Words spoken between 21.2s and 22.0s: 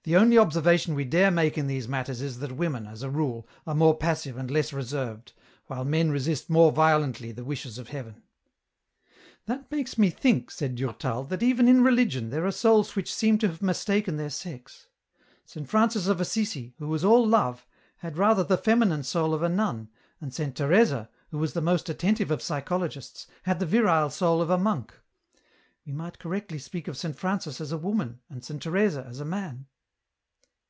who was the most